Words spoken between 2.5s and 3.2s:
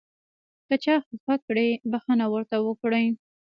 وکړئ.